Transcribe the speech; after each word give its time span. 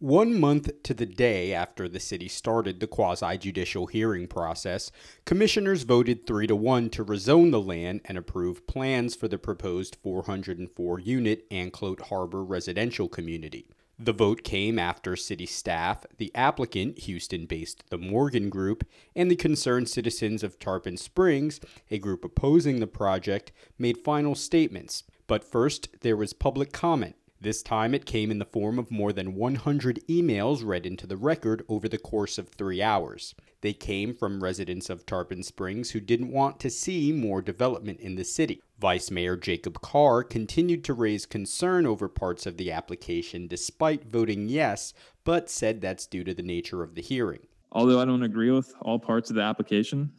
One 0.00 0.38
month 0.38 0.84
to 0.84 0.94
the 0.94 1.06
day 1.06 1.52
after 1.52 1.88
the 1.88 1.98
city 1.98 2.28
started 2.28 2.78
the 2.78 2.86
quasi 2.86 3.36
judicial 3.36 3.88
hearing 3.88 4.28
process, 4.28 4.92
commissioners 5.24 5.82
voted 5.82 6.24
3 6.24 6.46
to 6.46 6.54
1 6.54 6.90
to 6.90 7.04
rezone 7.04 7.50
the 7.50 7.60
land 7.60 8.02
and 8.04 8.16
approve 8.16 8.68
plans 8.68 9.16
for 9.16 9.26
the 9.26 9.38
proposed 9.38 9.96
404 10.00 11.00
unit 11.00 11.50
Anclote 11.50 12.02
Harbor 12.02 12.44
residential 12.44 13.08
community. 13.08 13.66
The 13.98 14.12
vote 14.12 14.44
came 14.44 14.78
after 14.78 15.16
city 15.16 15.46
staff, 15.46 16.06
the 16.16 16.30
applicant, 16.32 17.00
Houston 17.00 17.46
based 17.46 17.82
The 17.90 17.98
Morgan 17.98 18.50
Group, 18.50 18.86
and 19.16 19.28
the 19.28 19.34
concerned 19.34 19.88
citizens 19.88 20.44
of 20.44 20.60
Tarpon 20.60 20.96
Springs, 20.96 21.58
a 21.90 21.98
group 21.98 22.24
opposing 22.24 22.78
the 22.78 22.86
project, 22.86 23.50
made 23.80 23.98
final 23.98 24.36
statements. 24.36 25.02
But 25.26 25.42
first, 25.42 25.88
there 26.02 26.16
was 26.16 26.32
public 26.34 26.70
comment 26.70 27.16
this 27.40 27.62
time 27.62 27.94
it 27.94 28.04
came 28.04 28.30
in 28.30 28.38
the 28.38 28.44
form 28.44 28.78
of 28.78 28.90
more 28.90 29.12
than 29.12 29.34
100 29.34 30.00
emails 30.08 30.64
read 30.64 30.84
into 30.84 31.06
the 31.06 31.16
record 31.16 31.64
over 31.68 31.88
the 31.88 31.98
course 31.98 32.38
of 32.38 32.48
three 32.48 32.82
hours. 32.82 33.34
They 33.60 33.72
came 33.72 34.14
from 34.14 34.42
residents 34.42 34.90
of 34.90 35.06
Tarpon 35.06 35.42
Springs 35.42 35.90
who 35.90 36.00
didn't 36.00 36.32
want 36.32 36.60
to 36.60 36.70
see 36.70 37.12
more 37.12 37.40
development 37.40 38.00
in 38.00 38.16
the 38.16 38.24
city. 38.24 38.62
Vice 38.78 39.10
Mayor 39.10 39.36
Jacob 39.36 39.80
Karr 39.80 40.22
continued 40.24 40.84
to 40.84 40.94
raise 40.94 41.26
concern 41.26 41.86
over 41.86 42.08
parts 42.08 42.46
of 42.46 42.56
the 42.56 42.70
application 42.72 43.46
despite 43.46 44.10
voting 44.10 44.48
yes, 44.48 44.92
but 45.24 45.50
said 45.50 45.80
that's 45.80 46.06
due 46.06 46.24
to 46.24 46.34
the 46.34 46.42
nature 46.42 46.82
of 46.82 46.94
the 46.94 47.02
hearing. 47.02 47.40
Although 47.72 48.00
I 48.00 48.04
don't 48.04 48.22
agree 48.22 48.50
with 48.50 48.72
all 48.80 48.98
parts 48.98 49.30
of 49.30 49.36
the 49.36 49.42
application, 49.42 50.12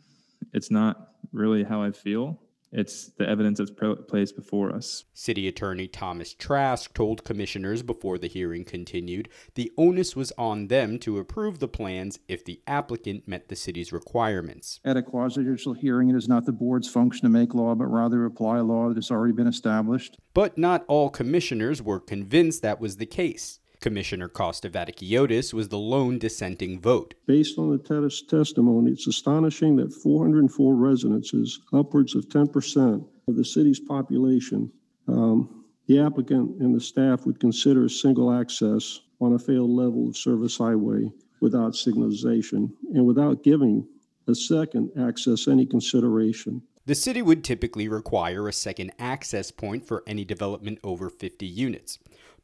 it's 0.54 0.72
not 0.72 1.14
really 1.32 1.64
how 1.64 1.82
I 1.82 1.92
feel. 1.92 2.40
It's 2.72 3.08
the 3.18 3.28
evidence 3.28 3.58
that's 3.58 3.72
placed 4.08 4.36
before 4.36 4.72
us. 4.72 5.06
City 5.14 5.48
Attorney 5.48 5.88
Thomas 5.88 6.34
Trask 6.34 6.94
told 6.94 7.24
commissioners 7.24 7.82
before 7.82 8.20
the 8.20 8.28
hearing 8.28 8.64
continued 8.64 9.28
the 9.56 9.72
onus 9.78 10.16
was 10.16 10.32
on 10.38 10.68
them 10.68 11.00
to 11.00 11.18
approve 11.18 11.60
the 11.60 11.68
plans 11.68 12.20
if 12.28 12.46
the 12.46 12.62
applicant 12.68 13.28
met 13.28 13.50
the 13.50 13.56
city's 13.56 13.92
requirements. 13.92 14.80
At 14.86 14.98
a 14.98 15.02
quasi-judicial 15.02 15.74
hearing, 15.74 16.10
it 16.10 16.16
is 16.16 16.28
not 16.28 16.46
the 16.46 16.52
board's 16.52 16.88
function 16.88 17.24
to 17.24 17.30
make 17.30 17.56
law, 17.56 17.74
but 17.74 17.88
rather 17.88 18.26
apply 18.26 18.60
law 18.60 18.90
that 18.90 18.98
has 18.98 19.10
already 19.10 19.34
been 19.34 19.48
established. 19.48 20.18
But 20.34 20.58
not 20.58 20.86
all 20.88 21.10
commissioners 21.10 21.82
were 21.82 22.00
convinced 22.00 22.62
that 22.62 22.80
was 22.80 22.98
the 22.98 23.06
case. 23.08 23.60
Commissioner 23.80 24.28
Costa 24.28 24.70
was 25.54 25.70
the 25.70 25.78
lone 25.78 26.20
dissenting 26.20 26.82
vote. 26.82 27.14
Based 27.26 27.58
on 27.58 27.72
the 27.72 27.78
test 27.78 28.30
testimony, 28.30 28.92
it's 28.92 29.08
astonishing 29.08 29.78
that 29.78 29.94
404 29.94 30.76
residences, 30.76 31.62
upwards 31.72 32.14
of 32.14 32.28
10% 32.28 33.08
of 33.28 33.36
the 33.36 33.46
city's 33.46 33.80
population, 33.80 34.72
um, 35.08 35.64
the 35.88 36.00
applicant 36.00 36.62
and 36.62 36.76
the 36.76 36.82
staff 36.82 37.26
would 37.26 37.40
consider 37.40 37.86
a 37.86 37.90
single 37.90 38.32
access 38.32 39.00
on 39.22 39.34
a 39.34 39.40
failed 39.40 39.72
level 39.72 40.08
of 40.08 40.18
service 40.18 40.58
highway 40.58 41.10
without 41.42 41.74
signalization 41.74 42.72
and 42.94 43.06
without 43.06 43.44
giving 43.44 43.88
a 44.28 44.36
second 44.36 44.92
access 45.00 45.48
any 45.48 45.66
consideration. 45.66 46.62
The 46.86 46.96
city 46.96 47.22
would 47.22 47.44
typically 47.44 47.88
require 47.88 48.48
a 48.48 48.54
second 48.54 48.92
access 49.00 49.52
point 49.52 49.86
for 49.86 50.04
any 50.08 50.26
development 50.26 50.80
over 50.84 51.10
50 51.10 51.46
units. 51.46 52.00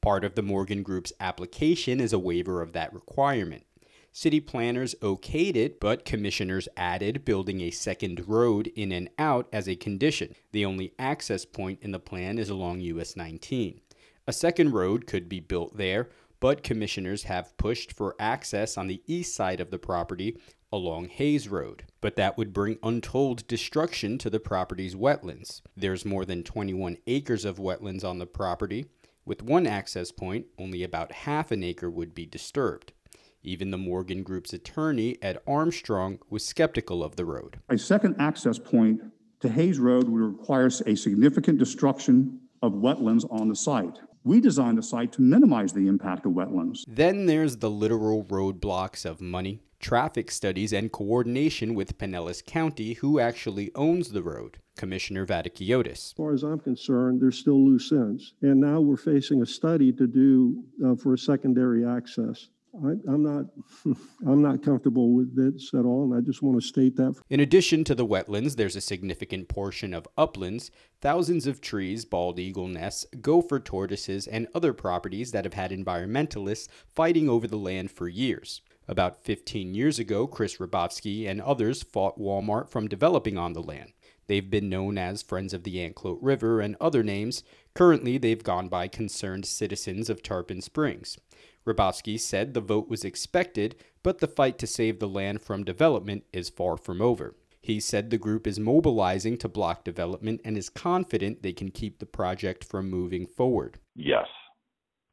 Part 0.05 0.23
of 0.23 0.35
the 0.35 0.43
Morgan 0.43 0.83
Group's 0.83 1.13
application 1.19 1.99
is 1.99 2.13
a 2.13 2.19
waiver 2.19 2.61
of 2.61 2.73
that 2.73 2.93
requirement. 2.93 3.65
City 4.11 4.39
planners 4.39 4.93
okayed 5.01 5.55
it, 5.55 5.79
but 5.79 6.05
commissioners 6.05 6.67
added 6.77 7.25
building 7.25 7.59
a 7.61 7.71
second 7.71 8.23
road 8.27 8.71
in 8.75 8.91
and 8.91 9.09
out 9.17 9.47
as 9.51 9.67
a 9.67 9.75
condition. 9.75 10.35
The 10.51 10.63
only 10.63 10.93
access 10.99 11.43
point 11.43 11.79
in 11.81 11.91
the 11.91 11.97
plan 11.97 12.37
is 12.37 12.51
along 12.51 12.81
US 12.81 13.15
19. 13.15 13.81
A 14.27 14.31
second 14.31 14.73
road 14.73 15.07
could 15.07 15.27
be 15.27 15.39
built 15.39 15.75
there, 15.75 16.09
but 16.39 16.61
commissioners 16.61 17.23
have 17.23 17.57
pushed 17.57 17.91
for 17.91 18.15
access 18.19 18.77
on 18.77 18.85
the 18.85 19.01
east 19.07 19.33
side 19.33 19.59
of 19.59 19.71
the 19.71 19.79
property 19.79 20.37
along 20.71 21.07
Hayes 21.07 21.47
Road. 21.47 21.85
But 22.01 22.15
that 22.17 22.37
would 22.37 22.53
bring 22.53 22.77
untold 22.83 23.47
destruction 23.47 24.19
to 24.19 24.29
the 24.29 24.39
property's 24.39 24.93
wetlands. 24.93 25.61
There's 25.75 26.05
more 26.05 26.25
than 26.25 26.43
21 26.43 26.97
acres 27.07 27.43
of 27.45 27.57
wetlands 27.57 28.03
on 28.03 28.19
the 28.19 28.27
property. 28.27 28.85
With 29.25 29.41
one 29.41 29.65
access 29.65 30.11
point, 30.11 30.45
only 30.59 30.83
about 30.83 31.11
half 31.11 31.51
an 31.51 31.63
acre 31.63 31.89
would 31.89 32.13
be 32.13 32.27
disturbed. 32.27 32.93
Even 33.41 33.71
the 33.71 33.77
Morgan 33.77 34.21
Group's 34.21 34.53
attorney, 34.53 35.17
Ed 35.19 35.39
Armstrong, 35.47 36.19
was 36.29 36.45
skeptical 36.45 37.03
of 37.03 37.15
the 37.15 37.25
road. 37.25 37.59
A 37.69 37.77
second 37.77 38.15
access 38.19 38.59
point 38.59 39.01
to 39.39 39.49
Hayes 39.49 39.79
Road 39.79 40.07
would 40.09 40.21
require 40.21 40.67
a 40.67 40.95
significant 40.95 41.57
destruction 41.57 42.39
of 42.61 42.73
wetlands 42.73 43.25
on 43.31 43.49
the 43.49 43.55
site. 43.55 43.97
We 44.23 44.41
designed 44.41 44.77
the 44.77 44.83
site 44.83 45.11
to 45.13 45.21
minimize 45.21 45.73
the 45.73 45.87
impact 45.87 46.25
of 46.25 46.33
wetlands. 46.33 46.83
Then 46.87 47.25
there's 47.25 47.57
the 47.57 47.69
literal 47.69 48.23
roadblocks 48.23 49.05
of 49.05 49.21
money, 49.21 49.61
traffic 49.79 50.31
studies, 50.31 50.73
and 50.73 50.91
coordination 50.91 51.75
with 51.75 51.97
Pinellas 51.97 52.45
County, 52.45 52.93
who 52.93 53.19
actually 53.19 53.71
owns 53.75 54.09
the 54.09 54.23
road. 54.23 54.59
Commissioner 54.75 55.25
Vatikiotis. 55.25 55.91
As 55.91 56.13
far 56.13 56.33
as 56.33 56.43
I'm 56.43 56.59
concerned, 56.59 57.21
there's 57.21 57.37
still 57.37 57.65
loose 57.65 57.91
ends. 57.91 58.33
And 58.41 58.59
now 58.59 58.81
we're 58.81 58.97
facing 58.97 59.41
a 59.41 59.45
study 59.45 59.91
to 59.93 60.05
do 60.07 60.63
uh, 60.85 60.95
for 60.95 61.13
a 61.13 61.17
secondary 61.17 61.85
access. 61.85 62.49
I, 62.83 62.89
am 63.07 63.23
not, 63.23 63.45
I'm 64.27 64.41
not 64.41 64.63
comfortable 64.63 65.13
with 65.13 65.35
this 65.35 65.73
at 65.73 65.85
all, 65.85 66.03
and 66.03 66.13
I 66.13 66.19
just 66.19 66.41
want 66.41 66.59
to 66.61 66.67
state 66.67 66.95
that. 66.97 67.15
In 67.29 67.39
addition 67.39 67.83
to 67.85 67.95
the 67.95 68.05
wetlands, 68.05 68.55
there's 68.55 68.75
a 68.75 68.81
significant 68.81 69.47
portion 69.47 69.93
of 69.93 70.07
uplands, 70.17 70.71
thousands 70.99 71.47
of 71.47 71.61
trees, 71.61 72.03
bald 72.03 72.37
eagle 72.37 72.67
nests, 72.67 73.05
gopher 73.21 73.59
tortoises, 73.59 74.27
and 74.27 74.47
other 74.53 74.73
properties 74.73 75.31
that 75.31 75.45
have 75.45 75.53
had 75.53 75.71
environmentalists 75.71 76.67
fighting 76.93 77.29
over 77.29 77.47
the 77.47 77.57
land 77.57 77.91
for 77.91 78.09
years. 78.09 78.61
About 78.87 79.23
15 79.23 79.73
years 79.73 79.97
ago, 79.97 80.27
Chris 80.27 80.57
Rabovsky 80.57 81.27
and 81.27 81.41
others 81.41 81.81
fought 81.81 82.19
Walmart 82.19 82.69
from 82.69 82.87
developing 82.87 83.37
on 83.37 83.53
the 83.53 83.63
land. 83.63 83.93
They've 84.27 84.49
been 84.49 84.69
known 84.69 84.97
as 84.97 85.21
Friends 85.21 85.53
of 85.53 85.63
the 85.63 85.79
Anclote 85.79 86.19
River 86.21 86.61
and 86.61 86.75
other 86.79 87.03
names. 87.03 87.43
Currently, 87.73 88.17
they've 88.17 88.43
gone 88.43 88.69
by 88.69 88.87
Concerned 88.87 89.45
Citizens 89.45 90.09
of 90.09 90.21
Tarpon 90.21 90.61
Springs. 90.61 91.17
Rabowski 91.65 92.19
said 92.19 92.53
the 92.53 92.61
vote 92.61 92.87
was 92.87 93.03
expected, 93.03 93.75
but 94.03 94.19
the 94.19 94.27
fight 94.27 94.59
to 94.59 94.67
save 94.67 94.99
the 94.99 95.07
land 95.07 95.41
from 95.41 95.63
development 95.63 96.23
is 96.31 96.49
far 96.49 96.77
from 96.77 97.01
over. 97.01 97.35
He 97.61 97.79
said 97.79 98.11
the 98.11 98.19
group 98.19 98.45
is 98.45 98.59
mobilizing 98.59 99.39
to 99.39 99.49
block 99.49 99.83
development 99.83 100.41
and 100.45 100.55
is 100.55 100.69
confident 100.69 101.41
they 101.41 101.53
can 101.53 101.71
keep 101.71 101.97
the 101.97 102.05
project 102.05 102.63
from 102.63 102.91
moving 102.91 103.25
forward. 103.25 103.79
Yes, 103.95 104.27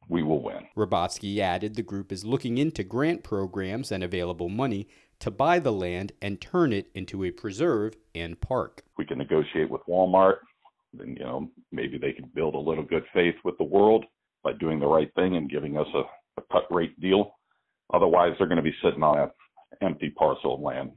we 0.09 0.23
will 0.23 0.41
win. 0.41 0.67
Rabotsky 0.75 1.39
added 1.39 1.75
the 1.75 1.83
group 1.83 2.11
is 2.11 2.25
looking 2.25 2.57
into 2.57 2.83
grant 2.83 3.23
programs 3.23 3.91
and 3.91 4.03
available 4.03 4.49
money 4.49 4.87
to 5.19 5.31
buy 5.31 5.59
the 5.59 5.71
land 5.71 6.11
and 6.21 6.41
turn 6.41 6.73
it 6.73 6.89
into 6.93 7.23
a 7.23 7.31
preserve 7.31 7.95
and 8.13 8.39
park. 8.41 8.83
We 8.97 9.05
can 9.05 9.17
negotiate 9.17 9.69
with 9.69 9.81
Walmart, 9.87 10.37
then 10.93 11.15
you 11.17 11.23
know 11.23 11.49
maybe 11.71 11.97
they 11.97 12.11
can 12.11 12.29
build 12.35 12.55
a 12.55 12.59
little 12.59 12.83
good 12.83 13.05
faith 13.13 13.35
with 13.43 13.57
the 13.57 13.63
world 13.63 14.05
by 14.43 14.53
doing 14.53 14.79
the 14.79 14.87
right 14.87 15.09
thing 15.15 15.35
and 15.35 15.49
giving 15.49 15.77
us 15.77 15.87
a, 15.93 16.01
a 16.39 16.43
cut 16.51 16.65
rate 16.69 16.99
deal. 16.99 17.35
Otherwise, 17.93 18.33
they're 18.37 18.47
going 18.47 18.57
to 18.57 18.63
be 18.63 18.75
sitting 18.83 19.03
on 19.03 19.19
an 19.19 19.29
empty 19.81 20.09
parcel 20.09 20.55
of 20.55 20.61
land 20.61 20.91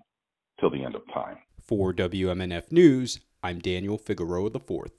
till 0.59 0.71
the 0.71 0.83
end 0.83 0.95
of 0.95 1.03
time. 1.13 1.37
For 1.63 1.93
WMNF 1.93 2.73
News, 2.73 3.21
I'm 3.43 3.59
Daniel 3.61 3.99
Figueroa 3.99 4.51
IV. 4.55 4.93